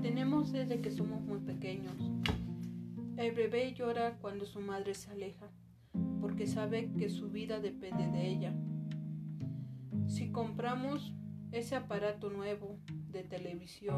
tenemos 0.00 0.52
desde 0.52 0.80
que 0.80 0.90
somos 0.90 1.22
muy 1.22 1.38
pequeños. 1.40 1.94
El 3.16 3.34
bebé 3.34 3.74
llora 3.74 4.16
cuando 4.20 4.44
su 4.46 4.60
madre 4.60 4.94
se 4.94 5.10
aleja, 5.10 5.48
porque 6.20 6.46
sabe 6.46 6.92
que 6.92 7.08
su 7.08 7.30
vida 7.30 7.60
depende 7.60 8.06
de 8.06 8.28
ella. 8.28 8.54
Si 10.06 10.30
compramos 10.30 11.14
ese 11.50 11.74
aparato 11.74 12.30
nuevo 12.30 12.78
de 13.10 13.24
televisión 13.24 13.96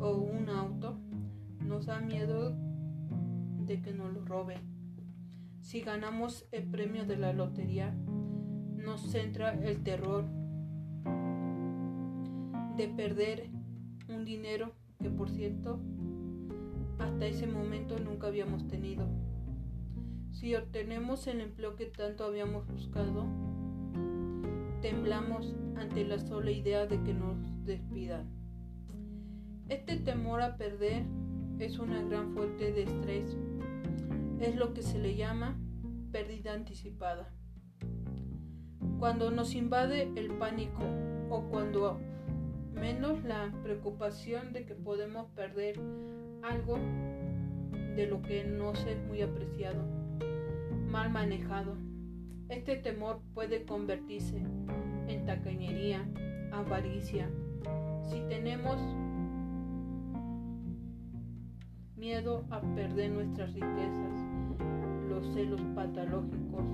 o 0.00 0.16
un 0.16 0.50
auto, 0.50 0.98
nos 1.60 1.86
da 1.86 2.00
miedo 2.00 2.54
de 3.66 3.80
que 3.80 3.92
nos 3.92 4.12
lo 4.12 4.24
roben. 4.24 4.60
Si 5.60 5.80
ganamos 5.80 6.46
el 6.52 6.64
premio 6.64 7.06
de 7.06 7.16
la 7.16 7.32
lotería, 7.32 7.94
nos 8.76 9.10
centra 9.10 9.54
el 9.54 9.82
terror 9.82 10.26
de 12.76 12.88
perder 12.88 13.50
un 14.08 14.24
dinero 14.24 14.72
que 15.00 15.10
por 15.10 15.30
cierto 15.30 15.80
hasta 16.98 17.26
ese 17.26 17.46
momento 17.46 17.98
nunca 17.98 18.28
habíamos 18.28 18.66
tenido. 18.68 19.06
Si 20.32 20.54
obtenemos 20.54 21.26
el 21.26 21.40
empleo 21.40 21.76
que 21.76 21.86
tanto 21.86 22.24
habíamos 22.24 22.66
buscado, 22.66 23.26
temblamos 24.80 25.54
ante 25.76 26.04
la 26.04 26.18
sola 26.18 26.50
idea 26.50 26.86
de 26.86 27.02
que 27.02 27.14
nos 27.14 27.36
despidan. 27.64 28.28
Este 29.68 29.96
temor 29.96 30.42
a 30.42 30.56
perder 30.56 31.04
es 31.58 31.78
una 31.78 32.02
gran 32.02 32.34
fuente 32.34 32.72
de 32.72 32.82
estrés. 32.82 33.36
Es 34.40 34.56
lo 34.56 34.74
que 34.74 34.82
se 34.82 34.98
le 34.98 35.16
llama 35.16 35.56
pérdida 36.12 36.52
anticipada. 36.52 37.32
Cuando 38.98 39.30
nos 39.30 39.54
invade 39.54 40.12
el 40.16 40.32
pánico 40.36 40.82
o 41.30 41.42
cuando 41.50 41.98
menos 42.74 43.24
la 43.24 43.52
preocupación 43.62 44.52
de 44.52 44.64
que 44.64 44.74
podemos 44.74 45.26
perder 45.30 45.80
algo 46.42 46.78
de 47.96 48.06
lo 48.06 48.20
que 48.22 48.44
no 48.44 48.72
es 48.72 49.02
muy 49.06 49.22
apreciado, 49.22 49.82
mal 50.88 51.10
manejado. 51.10 51.76
Este 52.48 52.76
temor 52.76 53.20
puede 53.32 53.64
convertirse 53.64 54.42
en 55.08 55.24
tacañería, 55.24 56.04
avaricia. 56.52 57.30
Si 58.02 58.20
tenemos 58.28 58.76
miedo 61.96 62.44
a 62.50 62.60
perder 62.74 63.12
nuestras 63.12 63.54
riquezas, 63.54 64.20
los 65.08 65.32
celos 65.32 65.60
patológicos, 65.74 66.64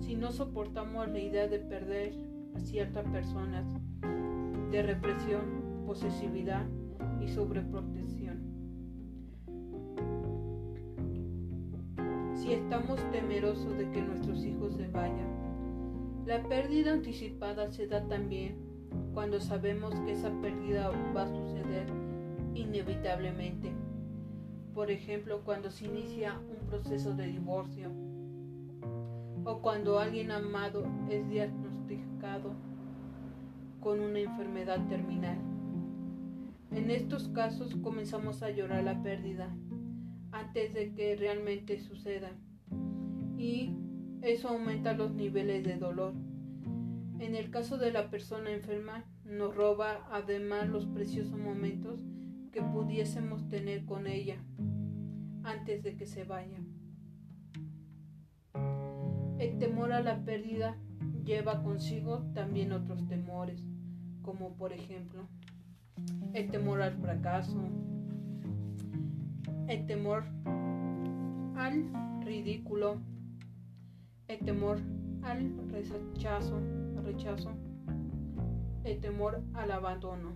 si 0.00 0.14
no 0.14 0.30
soportamos 0.30 1.08
la 1.08 1.18
idea 1.18 1.48
de 1.48 1.58
perder 1.58 2.12
a 2.54 2.60
ciertas 2.60 3.04
personas, 3.10 3.66
de 4.74 4.82
represión, 4.82 5.84
posesividad 5.86 6.66
y 7.20 7.28
sobreprotección. 7.28 8.42
Si 12.34 12.52
estamos 12.52 12.98
temerosos 13.12 13.78
de 13.78 13.88
que 13.92 14.02
nuestros 14.02 14.44
hijos 14.44 14.74
se 14.74 14.88
vayan, 14.88 15.28
la 16.26 16.42
pérdida 16.48 16.92
anticipada 16.92 17.70
se 17.70 17.86
da 17.86 18.04
también 18.08 18.58
cuando 19.12 19.38
sabemos 19.38 19.94
que 20.00 20.10
esa 20.10 20.32
pérdida 20.40 20.90
va 21.16 21.22
a 21.22 21.28
suceder 21.28 21.86
inevitablemente. 22.54 23.70
Por 24.74 24.90
ejemplo, 24.90 25.42
cuando 25.44 25.70
se 25.70 25.84
inicia 25.84 26.36
un 26.50 26.66
proceso 26.66 27.14
de 27.14 27.28
divorcio 27.28 27.92
o 29.44 29.60
cuando 29.62 30.00
alguien 30.00 30.32
amado 30.32 30.84
es 31.08 31.28
diagnosticado 31.28 32.73
con 33.84 34.00
una 34.00 34.18
enfermedad 34.18 34.88
terminal. 34.88 35.36
En 36.70 36.90
estos 36.90 37.28
casos 37.28 37.76
comenzamos 37.76 38.42
a 38.42 38.50
llorar 38.50 38.82
la 38.82 39.02
pérdida 39.02 39.54
antes 40.32 40.72
de 40.72 40.94
que 40.94 41.14
realmente 41.16 41.78
suceda 41.78 42.32
y 43.36 43.76
eso 44.22 44.48
aumenta 44.48 44.94
los 44.94 45.12
niveles 45.12 45.64
de 45.64 45.76
dolor. 45.76 46.14
En 47.18 47.34
el 47.34 47.50
caso 47.50 47.76
de 47.76 47.92
la 47.92 48.08
persona 48.08 48.52
enferma, 48.52 49.04
nos 49.26 49.54
roba 49.54 50.08
además 50.10 50.66
los 50.70 50.86
preciosos 50.86 51.38
momentos 51.38 52.00
que 52.52 52.62
pudiésemos 52.62 53.46
tener 53.50 53.84
con 53.84 54.06
ella 54.06 54.42
antes 55.42 55.82
de 55.82 55.94
que 55.94 56.06
se 56.06 56.24
vaya. 56.24 56.58
El 59.38 59.58
temor 59.58 59.92
a 59.92 60.00
la 60.00 60.24
pérdida 60.24 60.78
lleva 61.22 61.62
consigo 61.62 62.24
también 62.32 62.72
otros 62.72 63.06
temores 63.08 63.73
como 64.24 64.54
por 64.54 64.72
ejemplo 64.72 65.28
el 66.32 66.50
temor 66.50 66.82
al 66.82 66.94
fracaso, 66.94 67.60
el 69.68 69.86
temor 69.86 70.24
al 71.56 71.84
ridículo, 72.24 72.96
el 74.26 74.38
temor 74.40 74.80
al 75.22 75.52
rechazo, 75.70 76.58
rechazo, 77.04 77.50
el 78.82 79.00
temor 79.00 79.42
al 79.54 79.70
abandono. 79.70 80.32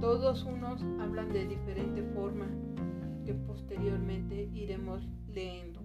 Todos 0.00 0.44
unos 0.44 0.82
hablan 1.00 1.32
de 1.32 1.46
diferente 1.46 2.02
forma 2.14 2.46
que 3.24 3.34
posteriormente 3.34 4.50
iremos 4.54 5.06
leyendo. 5.28 5.79